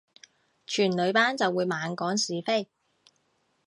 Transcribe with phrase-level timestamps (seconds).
[0.65, 2.67] 全女班就會猛講是非